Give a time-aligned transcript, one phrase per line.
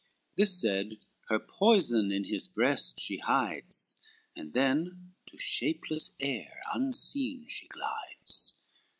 [0.35, 0.97] This said,
[1.29, 3.97] her poison in his breast she hides,
[4.35, 8.55] And then to shapeless air unseen she glides.